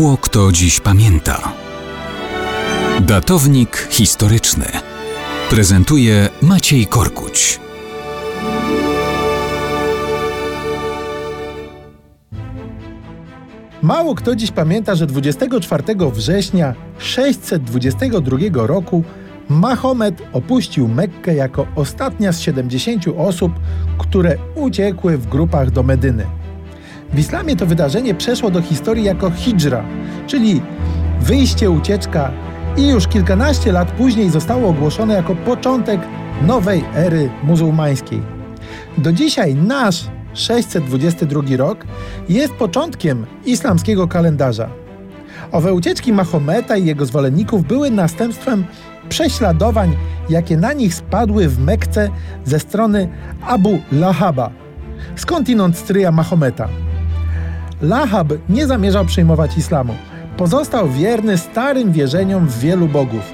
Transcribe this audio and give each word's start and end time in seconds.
Mało 0.00 0.16
kto 0.16 0.52
dziś 0.52 0.80
pamięta. 0.80 1.52
Datownik 3.00 3.88
historyczny 3.90 4.64
prezentuje 5.50 6.28
Maciej 6.42 6.86
Korkuć. 6.86 7.60
Mało 13.82 14.14
kto 14.14 14.36
dziś 14.36 14.50
pamięta, 14.50 14.94
że 14.94 15.06
24 15.06 15.84
września 16.12 16.74
622 16.98 18.38
roku 18.66 19.04
Mahomet 19.48 20.22
opuścił 20.32 20.88
Mekkę 20.88 21.34
jako 21.34 21.66
ostatnia 21.76 22.32
z 22.32 22.40
70 22.40 23.04
osób, 23.16 23.52
które 23.98 24.36
uciekły 24.54 25.18
w 25.18 25.26
grupach 25.26 25.70
do 25.70 25.82
Medyny. 25.82 26.39
W 27.12 27.18
islamie 27.18 27.56
to 27.56 27.66
wydarzenie 27.66 28.14
przeszło 28.14 28.50
do 28.50 28.62
historii 28.62 29.04
jako 29.04 29.30
hijra, 29.30 29.84
czyli 30.26 30.62
wyjście, 31.20 31.70
ucieczka 31.70 32.30
i 32.76 32.88
już 32.88 33.08
kilkanaście 33.08 33.72
lat 33.72 33.92
później 33.92 34.30
zostało 34.30 34.68
ogłoszone 34.68 35.14
jako 35.14 35.34
początek 35.34 36.00
nowej 36.46 36.84
ery 36.94 37.30
muzułmańskiej. 37.42 38.22
Do 38.98 39.12
dzisiaj 39.12 39.54
nasz 39.54 40.04
622 40.34 41.56
rok 41.56 41.84
jest 42.28 42.52
początkiem 42.52 43.26
islamskiego 43.44 44.08
kalendarza. 44.08 44.70
Owe 45.52 45.72
ucieczki 45.72 46.12
Mahometa 46.12 46.76
i 46.76 46.86
jego 46.86 47.06
zwolenników 47.06 47.66
były 47.66 47.90
następstwem 47.90 48.64
prześladowań, 49.08 49.96
jakie 50.28 50.56
na 50.56 50.72
nich 50.72 50.94
spadły 50.94 51.48
w 51.48 51.58
Mekce 51.58 52.08
ze 52.44 52.60
strony 52.60 53.08
Abu 53.46 53.78
Lahaba, 53.92 54.50
skądinąd 55.16 55.76
stryja 55.78 56.12
Mahometa. 56.12 56.68
Lahab 57.82 58.32
nie 58.48 58.66
zamierzał 58.66 59.04
przyjmować 59.04 59.56
islamu. 59.56 59.94
Pozostał 60.36 60.88
wierny 60.88 61.38
starym 61.38 61.92
wierzeniom 61.92 62.46
w 62.46 62.58
wielu 62.58 62.88
bogów. 62.88 63.32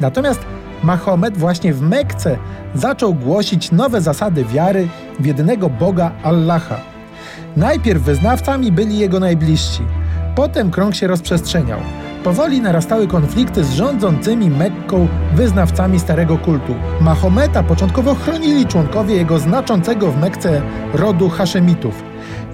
Natomiast 0.00 0.40
Mahomet 0.82 1.38
właśnie 1.38 1.74
w 1.74 1.82
Mekce 1.82 2.38
zaczął 2.74 3.14
głosić 3.14 3.72
nowe 3.72 4.00
zasady 4.00 4.44
wiary 4.44 4.88
w 5.20 5.26
jedynego 5.26 5.70
Boga 5.70 6.10
Allaha. 6.22 6.76
Najpierw 7.56 8.02
wyznawcami 8.02 8.72
byli 8.72 8.98
jego 8.98 9.20
najbliżsi, 9.20 9.82
potem 10.34 10.70
krąg 10.70 10.94
się 10.94 11.06
rozprzestrzeniał. 11.06 11.78
Powoli 12.24 12.60
narastały 12.60 13.06
konflikty 13.06 13.64
z 13.64 13.72
rządzącymi 13.72 14.50
Mekką 14.50 15.08
wyznawcami 15.34 16.00
starego 16.00 16.38
kultu. 16.38 16.74
Mahometa 17.00 17.62
początkowo 17.62 18.14
chronili 18.14 18.66
członkowie 18.66 19.14
jego 19.14 19.38
znaczącego 19.38 20.12
w 20.12 20.20
Mekce 20.20 20.62
rodu 20.94 21.28
Haszemitów. 21.28 22.07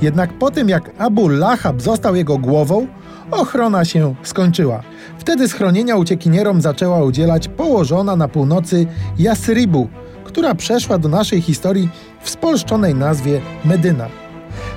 Jednak 0.04 0.32
po 0.32 0.50
tym 0.50 0.68
jak 0.68 0.90
Abu 0.98 1.28
Lahab 1.28 1.82
został 1.82 2.14
jego 2.14 2.38
głową, 2.38 2.86
ochrona 3.30 3.84
się 3.84 4.14
skończyła. 4.22 4.82
Wtedy 5.18 5.48
schronienia 5.48 5.96
uciekinierom 5.96 6.60
zaczęła 6.60 7.04
udzielać 7.04 7.48
położona 7.48 8.16
na 8.16 8.28
północy 8.28 8.86
Jasrybu, 9.18 9.88
która 10.24 10.54
przeszła 10.54 10.98
do 10.98 11.08
naszej 11.08 11.40
historii 11.40 11.88
w 12.22 12.30
spolszczonej 12.30 12.94
nazwie 12.94 13.40
Medyna. 13.64 14.08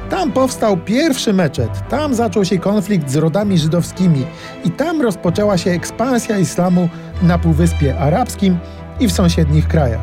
Tam 0.10 0.32
powstał 0.32 0.78
pierwszy 0.78 1.34
meczet, 1.34 1.90
tam 1.90 2.14
zaczął 2.14 2.46
się 2.46 2.58
konflikt 2.58 3.10
z 3.10 3.16
rodami 3.16 3.58
żydowskimi 3.58 4.26
i 4.66 4.72
tam 4.72 5.02
rozpoczęła 5.02 5.58
się 5.58 5.72
ekspansja 5.72 6.40
islamu 6.40 6.90
na 7.24 7.38
Półwyspie 7.38 8.00
Arabskim 8.00 8.58
i 9.00 9.08
w 9.08 9.12
sąsiednich 9.12 9.68
krajach. 9.68 10.02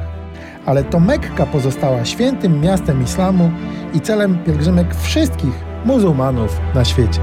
Ale 0.67 0.85
to 0.85 1.01
Mekka 1.01 1.47
pozostała 1.47 2.05
świętym 2.05 2.61
miastem 2.61 3.03
islamu 3.03 3.51
i 3.95 4.01
celem 4.01 4.45
pielgrzymek 4.45 4.95
wszystkich 4.95 5.55
muzułmanów 5.85 6.61
na 6.75 6.85
świecie. 6.85 7.21